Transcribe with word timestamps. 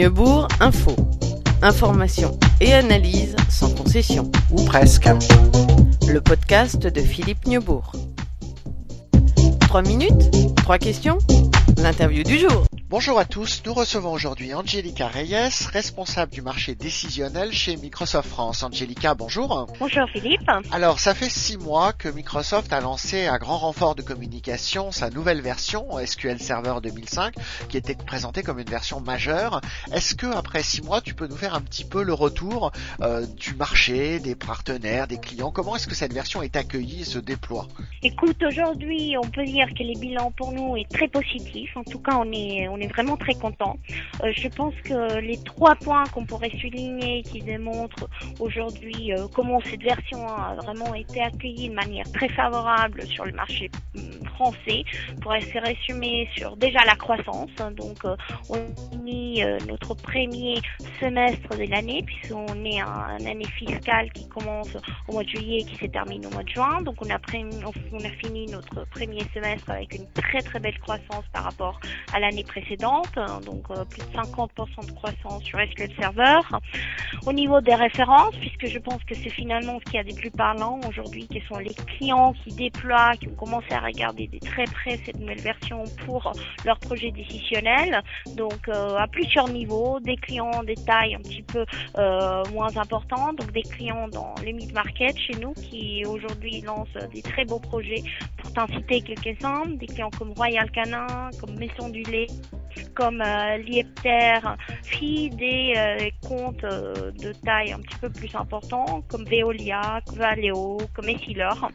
Neubourg 0.00 0.48
Info. 0.60 0.96
Information 1.60 2.38
et 2.62 2.72
analyse 2.72 3.36
sans 3.50 3.68
concession. 3.74 4.32
Ou 4.50 4.64
presque. 4.64 5.06
Le 6.08 6.22
podcast 6.22 6.86
de 6.86 7.00
Philippe 7.02 7.46
Neubourg. 7.46 7.92
3 9.60 9.82
minutes 9.82 10.54
3 10.56 10.78
questions 10.78 11.18
L'interview 11.82 12.22
du 12.22 12.38
jour. 12.38 12.69
Bonjour 12.90 13.20
à 13.20 13.24
tous, 13.24 13.62
nous 13.64 13.72
recevons 13.72 14.10
aujourd'hui 14.10 14.52
Angelica 14.52 15.06
Reyes, 15.06 15.68
responsable 15.72 16.32
du 16.32 16.42
marché 16.42 16.74
décisionnel 16.74 17.52
chez 17.52 17.76
Microsoft 17.76 18.28
France. 18.28 18.64
Angelica, 18.64 19.14
bonjour. 19.14 19.68
Bonjour 19.78 20.10
Philippe. 20.12 20.50
Alors, 20.72 20.98
ça 20.98 21.14
fait 21.14 21.28
six 21.28 21.56
mois 21.56 21.92
que 21.92 22.08
Microsoft 22.08 22.72
a 22.72 22.80
lancé 22.80 23.28
à 23.28 23.38
grand 23.38 23.58
renfort 23.58 23.94
de 23.94 24.02
communication 24.02 24.90
sa 24.90 25.08
nouvelle 25.08 25.40
version 25.40 25.86
SQL 26.04 26.40
Server 26.40 26.80
2005, 26.82 27.34
qui 27.68 27.76
était 27.76 27.94
présentée 27.94 28.42
comme 28.42 28.58
une 28.58 28.68
version 28.68 29.00
majeure. 29.00 29.60
Est-ce 29.92 30.16
que 30.16 30.26
après 30.26 30.64
six 30.64 30.82
mois, 30.82 31.00
tu 31.00 31.14
peux 31.14 31.28
nous 31.28 31.36
faire 31.36 31.54
un 31.54 31.60
petit 31.60 31.84
peu 31.84 32.02
le 32.02 32.12
retour 32.12 32.72
euh, 33.02 33.24
du 33.24 33.54
marché, 33.54 34.18
des 34.18 34.34
partenaires, 34.34 35.06
des 35.06 35.18
clients? 35.18 35.52
Comment 35.52 35.76
est-ce 35.76 35.86
que 35.86 35.94
cette 35.94 36.12
version 36.12 36.42
est 36.42 36.56
accueillie 36.56 37.02
et 37.02 37.04
se 37.04 37.20
déploie? 37.20 37.68
Écoute, 38.02 38.42
aujourd'hui, 38.42 39.14
on 39.16 39.28
peut 39.28 39.44
dire 39.44 39.68
que 39.78 39.84
les 39.84 39.94
bilans 39.94 40.32
pour 40.36 40.50
nous 40.50 40.76
est 40.76 40.90
très 40.90 41.06
positif. 41.06 41.76
En 41.76 41.84
tout 41.84 42.00
cas, 42.00 42.16
on 42.16 42.32
est 42.32 42.66
on 42.79 42.79
vraiment 42.88 43.16
très 43.16 43.34
content. 43.34 43.76
Euh, 44.22 44.32
je 44.34 44.48
pense 44.48 44.74
que 44.84 45.20
les 45.20 45.42
trois 45.42 45.74
points 45.76 46.04
qu'on 46.12 46.24
pourrait 46.24 46.52
souligner 46.60 47.22
qui 47.22 47.40
démontrent 47.40 48.08
aujourd'hui 48.38 49.12
euh, 49.12 49.26
comment 49.34 49.60
cette 49.60 49.82
version 49.82 50.26
a 50.26 50.54
vraiment 50.54 50.94
été 50.94 51.20
accueillie 51.20 51.68
de 51.68 51.74
manière 51.74 52.10
très 52.12 52.28
favorable 52.28 53.02
sur 53.06 53.24
le 53.24 53.32
marché 53.32 53.70
hum, 53.96 54.29
français 54.40 54.84
pourrait 55.20 55.40
se 55.42 55.58
résumer 55.58 56.28
sur 56.36 56.56
déjà 56.56 56.80
la 56.86 56.96
croissance. 56.96 57.50
Donc, 57.76 58.04
euh, 58.04 58.16
on 58.48 58.56
a 58.56 58.96
mis 59.02 59.42
notre 59.68 59.94
premier 59.94 60.60
semestre 60.98 61.56
de 61.56 61.64
l'année 61.70 62.02
puisqu'on 62.02 62.64
est 62.64 62.80
une 62.80 63.26
année 63.26 63.50
fiscale 63.58 64.10
qui 64.12 64.28
commence 64.28 64.76
au 65.08 65.12
mois 65.12 65.24
de 65.24 65.28
juillet 65.28 65.58
et 65.60 65.64
qui 65.64 65.76
se 65.76 65.86
termine 65.86 66.24
au 66.26 66.30
mois 66.30 66.42
de 66.42 66.48
juin. 66.48 66.82
Donc, 66.82 66.96
on 67.04 67.10
a, 67.10 67.18
on 67.92 68.04
a 68.04 68.10
fini 68.22 68.46
notre 68.46 68.88
premier 68.90 69.22
semestre 69.34 69.70
avec 69.70 69.94
une 69.94 70.06
très 70.12 70.40
très 70.40 70.58
belle 70.58 70.78
croissance 70.80 71.24
par 71.32 71.44
rapport 71.44 71.78
à 72.12 72.20
l'année 72.20 72.44
précédente 72.44 73.10
Hein, 73.16 73.40
donc 73.44 73.64
euh, 73.70 73.84
plus 73.84 74.00
de 74.00 74.16
50% 74.16 74.86
de 74.86 74.92
croissance 74.92 75.42
sur 75.42 75.58
SQL 75.58 75.90
Server. 75.98 76.40
Au 77.26 77.32
niveau 77.32 77.60
des 77.60 77.74
références, 77.74 78.34
puisque 78.36 78.66
je 78.66 78.78
pense 78.78 79.02
que 79.04 79.14
c'est 79.14 79.30
finalement 79.30 79.78
ce 79.84 79.90
qui 79.90 79.98
a 79.98 80.04
des 80.04 80.14
plus 80.14 80.30
parlants 80.30 80.80
aujourd'hui, 80.88 81.26
qui 81.28 81.40
sont 81.48 81.58
les 81.58 81.74
clients 81.74 82.32
qui 82.44 82.54
déploient, 82.54 83.12
qui 83.18 83.28
ont 83.28 83.34
commencé 83.34 83.72
à 83.72 83.80
regarder 83.80 84.28
très 84.38 84.64
près 84.64 84.98
cette 85.04 85.18
nouvelle 85.18 85.40
version 85.40 85.84
pour 86.06 86.32
leur 86.64 86.78
projet 86.78 87.10
décisionnel. 87.10 88.02
Donc 88.36 88.68
euh, 88.68 88.96
à 88.96 89.06
plusieurs 89.08 89.48
niveaux, 89.48 89.98
des 90.00 90.16
clients 90.16 90.62
des 90.62 90.76
tailles 90.76 91.14
un 91.14 91.20
petit 91.20 91.42
peu 91.42 91.64
euh, 91.98 92.44
moins 92.52 92.76
importantes, 92.76 93.36
donc 93.36 93.50
des 93.52 93.62
clients 93.62 94.08
dans 94.08 94.34
les 94.44 94.52
mid-market 94.52 95.18
chez 95.18 95.34
nous 95.34 95.52
qui 95.54 96.04
aujourd'hui 96.06 96.60
lancent 96.60 96.88
des 97.12 97.22
très 97.22 97.44
beaux 97.44 97.60
projets. 97.60 98.02
Pour 98.36 98.52
t'en 98.52 98.66
citer 98.68 99.00
quelques-uns, 99.00 99.66
des 99.66 99.86
clients 99.86 100.10
comme 100.18 100.32
Royal 100.32 100.70
Canin, 100.70 101.30
comme 101.40 101.58
Maison 101.58 101.88
du 101.88 102.02
Lait, 102.02 102.28
comme 102.94 103.20
euh, 103.20 103.56
Liepter, 103.58 104.38
puis 104.84 105.30
des 105.30 105.74
euh, 105.76 106.10
comptes 106.26 106.64
euh, 106.64 107.10
de 107.12 107.32
taille 107.44 107.72
un 107.72 107.80
petit 107.80 107.98
peu 108.00 108.10
plus 108.10 108.34
important 108.34 109.02
comme 109.08 109.24
Veolia, 109.24 110.00
Valeo, 110.14 110.78
comme 110.94 111.08
Essilor. 111.08 111.70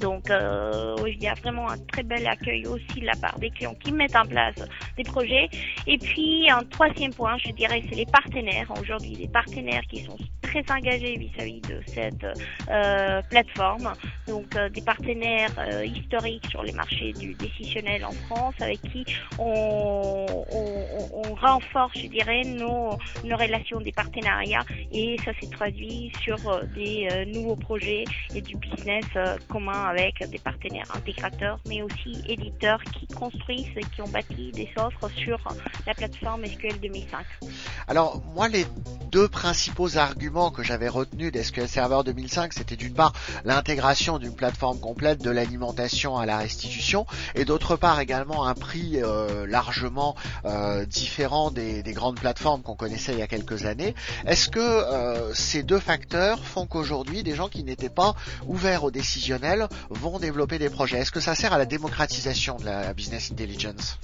Donc 0.00 0.30
euh, 0.30 0.96
il 1.06 1.22
y 1.22 1.28
a 1.28 1.34
vraiment 1.34 1.68
un 1.70 1.78
très 1.78 2.02
bel 2.02 2.26
accueil 2.26 2.66
aussi 2.66 3.00
de 3.00 3.06
la 3.06 3.16
part 3.16 3.38
des 3.38 3.50
clients 3.50 3.74
qui 3.74 3.92
mettent 3.92 4.16
en 4.16 4.26
place 4.26 4.56
des 4.96 5.04
projets. 5.04 5.48
Et 5.86 5.98
puis 5.98 6.48
un 6.50 6.62
troisième 6.64 7.12
point, 7.12 7.36
je 7.38 7.50
dirais, 7.52 7.82
c'est 7.88 7.96
les 7.96 8.06
partenaires. 8.06 8.72
Aujourd'hui, 8.80 9.12
des 9.16 9.28
partenaires 9.28 9.82
qui 9.88 10.04
sont 10.04 10.16
très 10.50 10.64
engagés 10.72 11.16
vis-à-vis 11.16 11.60
de 11.60 11.80
cette 11.86 12.26
euh, 12.70 13.22
plateforme. 13.30 13.92
Donc 14.26 14.56
euh, 14.56 14.68
des 14.68 14.82
partenaires 14.82 15.50
euh, 15.58 15.84
historiques 15.84 16.46
sur 16.50 16.62
les 16.62 16.72
marchés 16.72 17.12
du 17.12 17.34
décisionnel 17.34 18.04
en 18.04 18.12
France 18.12 18.54
avec 18.60 18.80
qui 18.82 19.04
on, 19.38 20.26
on, 20.52 21.30
on 21.30 21.34
renforce, 21.34 21.98
je 21.98 22.06
dirais, 22.06 22.42
nos, 22.44 22.98
nos, 23.24 23.36
relations 23.36 23.80
des 23.80 23.92
partenariats 23.92 24.64
et 24.92 25.16
ça 25.24 25.32
s'est 25.40 25.50
traduit 25.50 26.12
sur 26.22 26.36
euh, 26.48 26.62
des 26.74 27.08
euh, 27.10 27.24
nouveaux 27.26 27.56
projets 27.56 28.04
et 28.34 28.40
du 28.40 28.56
business 28.56 29.04
commun 29.48 29.69
avec 29.72 30.28
des 30.30 30.38
partenaires 30.38 30.90
intégrateurs 30.94 31.58
mais 31.68 31.82
aussi 31.82 32.22
éditeurs 32.26 32.82
qui 32.84 33.06
construisent 33.06 33.76
et 33.76 33.84
qui 33.94 34.02
ont 34.02 34.08
bâti 34.08 34.50
des 34.52 34.68
offres 34.76 35.08
sur 35.16 35.38
la 35.86 35.94
plateforme 35.94 36.44
SQL 36.46 36.80
2005. 36.80 37.24
Alors 37.88 38.22
moi 38.34 38.48
les 38.48 38.66
deux 39.10 39.28
principaux 39.28 39.96
arguments 39.96 40.50
que 40.50 40.62
j'avais 40.62 40.88
retenus 40.88 41.32
d'SQL 41.32 41.68
Server 41.68 42.00
2005, 42.04 42.52
c'était 42.52 42.76
d'une 42.76 42.94
part 42.94 43.12
l'intégration 43.44 44.18
d'une 44.18 44.34
plateforme 44.34 44.78
complète 44.78 45.20
de 45.22 45.30
l'alimentation 45.30 46.16
à 46.16 46.26
la 46.26 46.38
restitution, 46.38 47.06
et 47.34 47.44
d'autre 47.44 47.76
part 47.76 47.98
également 48.00 48.46
un 48.46 48.54
prix 48.54 49.02
euh, 49.02 49.46
largement 49.46 50.14
euh, 50.44 50.84
différent 50.86 51.50
des, 51.50 51.82
des, 51.82 51.92
grandes 51.92 52.20
plateformes 52.20 52.62
qu'on 52.62 52.76
connaissait 52.76 53.12
il 53.12 53.18
y 53.18 53.22
a 53.22 53.26
quelques 53.26 53.66
années. 53.66 53.94
Est-ce 54.26 54.48
que 54.48 54.60
euh, 54.60 55.34
ces 55.34 55.62
deux 55.62 55.80
facteurs 55.80 56.44
font 56.44 56.66
qu'aujourd'hui 56.66 57.22
des 57.22 57.34
gens 57.34 57.48
qui 57.48 57.64
n'étaient 57.64 57.88
pas 57.88 58.14
ouverts 58.46 58.84
au 58.84 58.90
vont 59.90 60.18
développer 60.18 60.58
des 60.58 60.70
projets. 60.70 60.98
Est-ce 60.98 61.10
que 61.10 61.20
ça 61.20 61.34
sert 61.34 61.52
à 61.52 61.58
la 61.58 61.66
démocratisation 61.66 62.56
de 62.56 62.64
la 62.64 62.92
business 62.94 63.30
intelligence? 63.32 63.98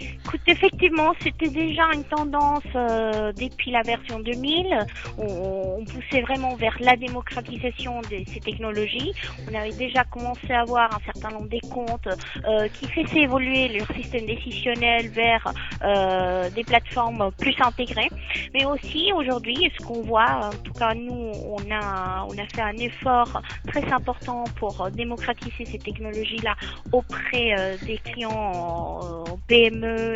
Écoute, 0.00 0.40
effectivement, 0.46 1.12
c'était 1.22 1.48
déjà 1.48 1.82
une 1.94 2.04
tendance 2.04 2.62
euh, 2.74 3.32
depuis 3.32 3.70
la 3.70 3.82
version 3.82 4.20
2000. 4.20 4.86
On, 5.18 5.84
poussait 5.84 6.20
vraiment 6.20 6.54
vers 6.56 6.76
la 6.80 6.94
démocratisation 6.96 8.00
de 8.02 8.22
ces 8.32 8.40
technologies. 8.40 9.12
On 9.50 9.54
avait 9.54 9.72
déjà 9.72 10.04
commencé 10.04 10.52
à 10.52 10.60
avoir 10.60 10.94
un 10.94 11.00
certain 11.04 11.30
nombre 11.30 11.48
des 11.48 11.60
comptes 11.60 12.08
euh, 12.46 12.68
qui 12.68 12.86
faisaient 12.86 13.22
évoluer 13.22 13.68
leur 13.68 13.90
système 13.96 14.26
décisionnel 14.26 15.08
vers 15.08 15.52
euh, 15.82 16.48
des 16.50 16.64
plateformes 16.64 17.30
plus 17.38 17.56
intégrées. 17.60 18.10
Mais 18.54 18.66
aussi 18.66 19.10
aujourd'hui, 19.14 19.70
ce 19.78 19.84
qu'on 19.84 20.02
voit, 20.02 20.50
en 20.52 20.62
tout 20.62 20.72
cas 20.74 20.94
nous, 20.94 21.32
on 21.44 21.70
a 21.70 22.26
on 22.28 22.32
a 22.32 22.46
fait 22.54 22.62
un 22.62 22.76
effort 22.76 23.40
très 23.66 23.84
important 23.90 24.44
pour 24.56 24.90
démocratiser 24.90 25.64
ces 25.64 25.78
technologies-là 25.78 26.54
auprès 26.92 27.78
des 27.86 27.98
clients 27.98 29.00
euh, 29.02 29.24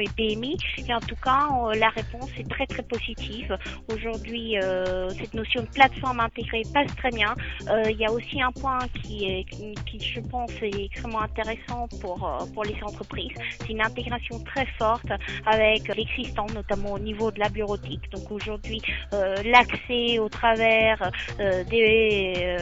Et 0.00 0.08
PMI. 0.16 0.56
Et 0.86 0.94
en 0.94 1.00
tout 1.00 1.16
cas, 1.16 1.48
euh, 1.50 1.74
la 1.74 1.88
réponse 1.90 2.30
est 2.38 2.48
très 2.48 2.66
très 2.66 2.82
positive. 2.82 3.56
Aujourd'hui, 3.92 4.58
euh, 4.58 5.08
cette 5.10 5.34
notion 5.34 5.62
de 5.62 5.68
plateforme 5.68 6.20
intégrée 6.20 6.62
passe 6.72 6.94
très 6.96 7.10
bien. 7.10 7.34
Euh, 7.68 7.84
il 7.90 7.96
y 7.96 8.06
a 8.06 8.12
aussi 8.12 8.40
un 8.40 8.52
point 8.52 8.78
qui, 9.02 9.24
est, 9.24 9.44
qui, 9.84 9.98
je 10.00 10.20
pense, 10.20 10.50
est 10.62 10.84
extrêmement 10.84 11.22
intéressant 11.22 11.88
pour, 12.00 12.48
pour 12.52 12.64
les 12.64 12.76
entreprises. 12.82 13.36
C'est 13.60 13.70
une 13.70 13.82
intégration 13.82 14.42
très 14.44 14.66
forte 14.78 15.06
avec 15.46 15.88
l'existant, 15.96 16.46
notamment 16.54 16.92
au 16.92 16.98
niveau 16.98 17.30
de 17.30 17.40
la 17.40 17.48
bureautique. 17.48 18.10
Donc 18.10 18.30
aujourd'hui, 18.30 18.80
l'accès 19.12 20.18
au 20.18 20.28
travers 20.28 21.10
des 21.38 22.56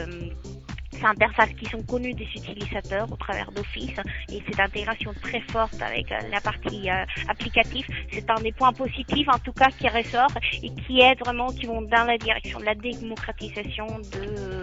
interfaces 1.05 1.53
qui 1.55 1.67
sont 1.67 1.83
connues 1.83 2.15
des 2.15 2.29
utilisateurs 2.35 3.11
au 3.11 3.17
travers 3.17 3.51
d'Office 3.53 3.97
et 4.31 4.43
cette 4.47 4.61
intégration 4.61 5.13
très 5.23 5.41
forte 5.41 5.81
avec 5.81 6.11
euh, 6.11 6.17
la 6.31 6.41
partie 6.41 6.91
euh, 6.91 7.05
applicative, 7.29 7.87
c'est 8.13 8.29
un 8.31 8.41
des 8.41 8.53
points 8.53 8.73
positifs 8.73 9.29
en 9.29 9.39
tout 9.39 9.53
cas 9.53 9.69
qui 9.71 9.89
ressort 9.89 10.31
et 10.63 10.71
qui 10.71 11.01
aide 11.01 11.19
vraiment, 11.21 11.49
qui 11.49 11.67
vont 11.67 11.83
dans 11.83 12.05
la 12.05 12.19
direction 12.19 12.59
de 12.59 12.65
la 12.65 12.75
démocratisation 12.75 13.87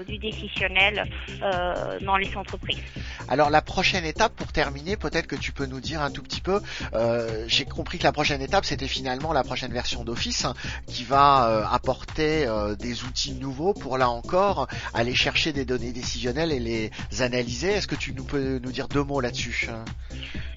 du 0.08 0.18
décisionnel 0.18 1.06
euh, 1.42 2.00
dans 2.02 2.18
les 2.18 2.36
entreprises. 2.36 2.84
Alors 3.28 3.50
la 3.50 3.62
prochaine 3.62 4.06
étape, 4.06 4.34
pour 4.36 4.52
terminer, 4.52 4.96
peut-être 4.96 5.28
que 5.28 5.36
tu 5.36 5.52
peux 5.52 5.66
nous 5.66 5.80
dire 5.80 6.02
un 6.02 6.12
tout 6.12 6.24
petit 6.24 6.42
peu, 6.42 6.62
euh, 6.94 7.46
j'ai 7.48 7.66
compris 7.66 7.98
que 7.98 8.04
la 8.04 8.12
prochaine 8.12 8.42
étape, 8.42 8.66
c'était 8.66 8.88
finalement 8.88 9.34
la 9.34 9.44
prochaine 9.44 9.74
version 9.74 10.04
d'Office 10.04 10.46
hein, 10.46 10.54
qui 10.88 11.04
va 11.04 11.50
euh, 11.50 11.64
apporter 11.70 12.48
euh, 12.48 12.76
des 12.76 13.04
outils 13.04 13.34
nouveaux 13.34 13.74
pour 13.74 13.98
là 13.98 14.10
encore 14.10 14.68
aller 14.94 15.16
chercher 15.16 15.54
des 15.54 15.66
données 15.66 15.92
décisionnelles 15.92 16.52
et 16.52 16.60
les 16.60 16.92
analyser. 17.22 17.70
Est-ce 17.72 17.88
que 17.88 17.96
tu 17.96 18.14
nous 18.14 18.24
peux 18.24 18.60
nous 18.60 18.72
dire 18.72 18.88
deux 18.88 19.04
mots 19.04 19.22
là-dessus? 19.22 19.70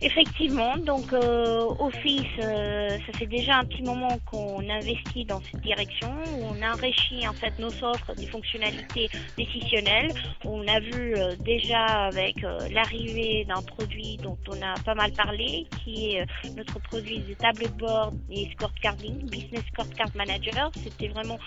Effectivement, 0.04 0.76
donc 0.78 1.12
euh, 1.12 1.64
Office, 1.78 2.26
euh, 2.42 2.88
ça 3.06 3.18
fait 3.18 3.26
déjà 3.26 3.58
un 3.58 3.64
petit 3.64 3.84
moment 3.84 4.18
qu'on 4.26 4.58
investit 4.68 5.24
dans 5.24 5.40
cette 5.40 5.60
direction. 5.60 6.12
On 6.40 6.60
enrichit 6.60 7.28
en 7.28 7.32
fait 7.32 7.56
nos 7.60 7.72
offres 7.84 8.12
des 8.16 8.26
fonctionnalités 8.26 9.08
décisionnelles. 9.38 10.12
On 10.44 10.66
a 10.66 10.80
vu 10.80 11.14
euh, 11.14 11.36
déjà 11.44 12.06
avec 12.06 12.34
l'arrivée 12.72 13.44
d'un 13.44 13.62
produit 13.62 14.16
dont 14.16 14.36
on 14.48 14.60
a 14.60 14.74
pas 14.84 14.94
mal 14.94 15.12
parlé, 15.12 15.68
qui 15.84 16.16
est 16.16 16.26
notre 16.56 16.80
produit 16.80 17.20
de 17.20 17.34
tableau 17.34 17.68
de 17.68 17.78
bord 17.78 18.12
et 18.28 18.50
scorecarding, 18.56 19.30
Business 19.30 19.62
Scorecard 19.72 20.10
Manager. 20.16 20.72
C'était 20.82 21.08
vraiment 21.08 21.38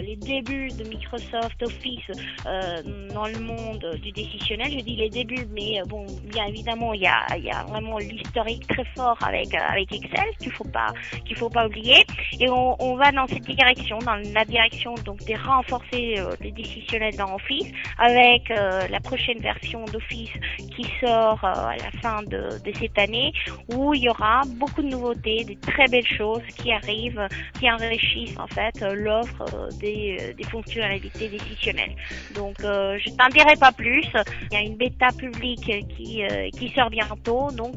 les 0.00 0.16
débuts 0.16 0.68
de 0.68 0.84
Microsoft 0.84 1.62
Office 1.62 2.10
dans 2.44 3.26
le 3.26 3.40
monde 3.40 3.98
du 4.02 4.12
décisionnel. 4.12 4.72
Je 4.72 4.84
dis 4.84 4.96
les 4.96 5.08
débuts, 5.08 5.46
mais 5.52 5.80
bon, 5.86 6.04
bien 6.24 6.46
évidemment, 6.46 6.92
il 6.92 7.02
y 7.02 7.06
a, 7.06 7.36
y 7.38 7.50
a 7.50 7.64
vraiment 7.64 7.93
l'historique 7.98 8.66
très 8.66 8.84
fort 8.96 9.18
avec 9.24 9.54
avec 9.54 9.92
Excel 9.92 10.28
qu'il 10.38 10.52
faut 10.52 10.68
pas 10.68 10.92
qu'il 11.24 11.36
faut 11.36 11.50
pas 11.50 11.66
oublier. 11.66 12.04
Et 12.40 12.48
on, 12.48 12.96
va 12.96 13.12
dans 13.12 13.26
cette 13.26 13.42
direction, 13.42 13.98
dans 13.98 14.16
la 14.32 14.44
direction 14.44 14.94
donc 15.04 15.18
de 15.24 15.34
renforcer 15.34 16.16
les 16.40 16.52
décisionnels 16.52 17.16
dans 17.16 17.34
Office 17.34 17.70
avec 17.98 18.48
la 18.48 19.00
prochaine 19.00 19.38
version 19.38 19.84
d'Office 19.86 20.30
qui 20.58 20.86
sort 21.00 21.42
à 21.44 21.76
la 21.76 21.90
fin 22.02 22.22
de, 22.22 22.48
cette 22.78 22.98
année 22.98 23.32
où 23.72 23.94
il 23.94 24.02
y 24.02 24.08
aura 24.08 24.42
beaucoup 24.56 24.82
de 24.82 24.88
nouveautés, 24.88 25.44
de 25.44 25.54
très 25.60 25.86
belles 25.88 26.06
choses 26.06 26.42
qui 26.56 26.72
arrivent, 26.72 27.26
qui 27.58 27.70
enrichissent 27.70 28.38
en 28.38 28.48
fait 28.48 28.80
l'offre 28.80 29.68
des, 29.80 30.34
des 30.36 30.44
fonctionnalités 30.44 31.28
décisionnelles. 31.28 31.96
Donc 32.34 32.56
je 32.60 33.16
t'en 33.16 33.28
dirai 33.28 33.56
pas 33.56 33.72
plus. 33.72 34.06
Il 34.50 34.54
y 34.54 34.56
a 34.56 34.60
une 34.60 34.76
bêta 34.76 35.08
publique 35.16 35.70
qui, 35.96 36.22
qui 36.56 36.68
sort 36.70 36.90
bientôt, 36.90 37.50
donc 37.52 37.76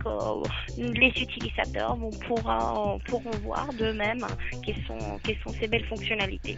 les 0.77 1.09
utilisateurs 1.09 1.95
vont 1.95 2.09
pourront, 2.27 2.99
pourront 3.05 3.37
voir 3.43 3.67
d'eux-mêmes 3.73 4.25
quelles 4.63 4.83
sont, 4.85 5.19
quelles 5.23 5.39
sont 5.43 5.53
ces 5.59 5.67
belles 5.67 5.85
fonctionnalités. 5.85 6.57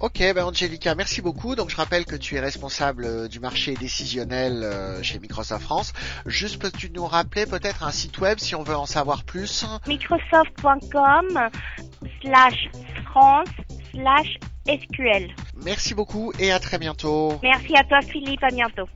Ok, 0.00 0.18
ben 0.18 0.44
Angelica, 0.44 0.94
merci 0.94 1.22
beaucoup. 1.22 1.54
Donc 1.54 1.70
je 1.70 1.76
rappelle 1.76 2.04
que 2.04 2.16
tu 2.16 2.36
es 2.36 2.40
responsable 2.40 3.28
du 3.28 3.40
marché 3.40 3.74
décisionnel 3.74 4.66
chez 5.02 5.18
Microsoft 5.18 5.62
France. 5.62 5.92
Juste 6.26 6.60
peux-tu 6.60 6.90
nous 6.90 7.06
rappeler 7.06 7.46
peut-être 7.46 7.84
un 7.84 7.92
site 7.92 8.18
web 8.18 8.38
si 8.38 8.54
on 8.54 8.62
veut 8.62 8.76
en 8.76 8.86
savoir 8.86 9.24
plus? 9.24 9.64
Microsoft.com 9.86 11.50
slash 12.22 12.70
France 13.10 13.48
slash 13.92 14.38
SQL. 14.66 15.34
Merci 15.64 15.94
beaucoup 15.94 16.32
et 16.38 16.52
à 16.52 16.60
très 16.60 16.78
bientôt. 16.78 17.38
Merci 17.42 17.76
à 17.76 17.84
toi 17.84 18.00
Philippe, 18.02 18.42
à 18.42 18.50
bientôt. 18.50 18.88